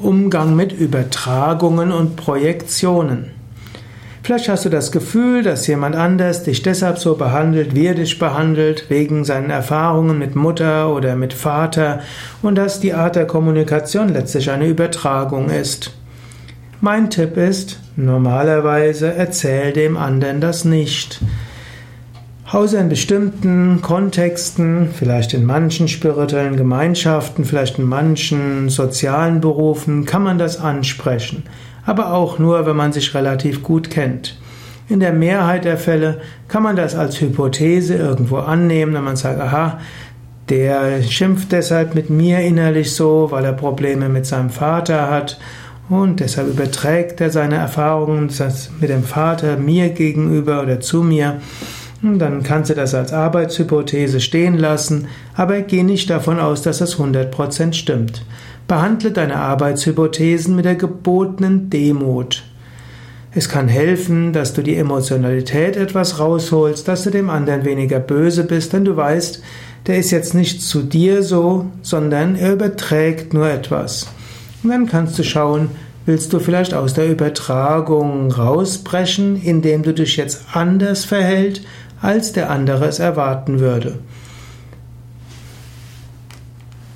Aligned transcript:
Umgang 0.00 0.54
mit 0.54 0.72
Übertragungen 0.72 1.90
und 1.90 2.16
Projektionen. 2.16 3.30
Vielleicht 4.22 4.48
hast 4.48 4.64
du 4.64 4.68
das 4.68 4.92
Gefühl, 4.92 5.42
dass 5.42 5.66
jemand 5.68 5.96
anders 5.96 6.42
dich 6.42 6.62
deshalb 6.62 6.98
so 6.98 7.14
behandelt, 7.14 7.74
wie 7.74 7.86
er 7.86 7.94
dich 7.94 8.18
behandelt, 8.18 8.90
wegen 8.90 9.24
seinen 9.24 9.50
Erfahrungen 9.50 10.18
mit 10.18 10.36
Mutter 10.36 10.92
oder 10.92 11.16
mit 11.16 11.32
Vater 11.32 12.00
und 12.42 12.56
dass 12.56 12.80
die 12.80 12.92
Art 12.92 13.16
der 13.16 13.26
Kommunikation 13.26 14.10
letztlich 14.10 14.50
eine 14.50 14.66
Übertragung 14.66 15.48
ist. 15.48 15.92
Mein 16.82 17.08
Tipp 17.08 17.38
ist, 17.38 17.80
normalerweise 17.96 19.14
erzähl 19.14 19.72
dem 19.72 19.96
anderen 19.96 20.42
das 20.42 20.66
nicht. 20.66 21.20
Außer 22.52 22.78
in 22.80 22.88
bestimmten 22.88 23.82
Kontexten, 23.82 24.90
vielleicht 24.92 25.34
in 25.34 25.44
manchen 25.44 25.88
spirituellen 25.88 26.56
Gemeinschaften, 26.56 27.44
vielleicht 27.44 27.80
in 27.80 27.86
manchen 27.86 28.68
sozialen 28.68 29.40
Berufen, 29.40 30.04
kann 30.04 30.22
man 30.22 30.38
das 30.38 30.60
ansprechen. 30.60 31.42
Aber 31.84 32.12
auch 32.12 32.38
nur, 32.38 32.64
wenn 32.64 32.76
man 32.76 32.92
sich 32.92 33.14
relativ 33.14 33.64
gut 33.64 33.90
kennt. 33.90 34.38
In 34.88 35.00
der 35.00 35.12
Mehrheit 35.12 35.64
der 35.64 35.76
Fälle 35.76 36.20
kann 36.46 36.62
man 36.62 36.76
das 36.76 36.94
als 36.94 37.20
Hypothese 37.20 37.96
irgendwo 37.96 38.36
annehmen, 38.36 38.94
wenn 38.94 39.02
man 39.02 39.16
sagt, 39.16 39.40
aha, 39.40 39.80
der 40.48 41.02
schimpft 41.02 41.50
deshalb 41.50 41.96
mit 41.96 42.10
mir 42.10 42.38
innerlich 42.40 42.92
so, 42.92 43.26
weil 43.32 43.44
er 43.44 43.54
Probleme 43.54 44.08
mit 44.08 44.24
seinem 44.24 44.50
Vater 44.50 45.10
hat 45.10 45.40
und 45.88 46.20
deshalb 46.20 46.48
überträgt 46.48 47.20
er 47.20 47.30
seine 47.30 47.56
Erfahrungen 47.56 48.30
mit 48.80 48.90
dem 48.90 49.02
Vater 49.02 49.56
mir 49.56 49.88
gegenüber 49.88 50.62
oder 50.62 50.78
zu 50.78 51.02
mir. 51.02 51.40
Dann 52.02 52.42
kannst 52.42 52.70
du 52.70 52.74
das 52.74 52.94
als 52.94 53.12
Arbeitshypothese 53.12 54.20
stehen 54.20 54.58
lassen, 54.58 55.08
aber 55.34 55.62
geh 55.62 55.82
nicht 55.82 56.10
davon 56.10 56.38
aus, 56.38 56.62
dass 56.62 56.78
das 56.78 56.98
100% 56.98 57.72
stimmt. 57.72 58.22
Behandle 58.68 59.12
deine 59.12 59.36
Arbeitshypothesen 59.36 60.56
mit 60.56 60.64
der 60.64 60.74
gebotenen 60.74 61.70
Demut. 61.70 62.44
Es 63.32 63.48
kann 63.48 63.68
helfen, 63.68 64.32
dass 64.32 64.54
du 64.54 64.62
die 64.62 64.76
Emotionalität 64.76 65.76
etwas 65.76 66.18
rausholst, 66.18 66.88
dass 66.88 67.04
du 67.04 67.10
dem 67.10 67.30
anderen 67.30 67.64
weniger 67.64 68.00
böse 68.00 68.44
bist, 68.44 68.72
denn 68.72 68.84
du 68.84 68.96
weißt, 68.96 69.42
der 69.86 69.98
ist 69.98 70.10
jetzt 70.10 70.34
nicht 70.34 70.62
zu 70.62 70.82
dir 70.82 71.22
so, 71.22 71.66
sondern 71.82 72.34
er 72.34 72.54
überträgt 72.54 73.34
nur 73.34 73.48
etwas. 73.48 74.08
Und 74.62 74.70
dann 74.70 74.86
kannst 74.86 75.18
du 75.18 75.22
schauen, 75.22 75.70
Willst 76.06 76.32
du 76.32 76.38
vielleicht 76.38 76.72
aus 76.72 76.94
der 76.94 77.10
Übertragung 77.10 78.30
rausbrechen, 78.30 79.42
indem 79.42 79.82
du 79.82 79.92
dich 79.92 80.16
jetzt 80.16 80.44
anders 80.52 81.04
verhält, 81.04 81.62
als 82.00 82.32
der 82.32 82.48
andere 82.48 82.86
es 82.86 83.00
erwarten 83.00 83.58
würde? 83.58 83.98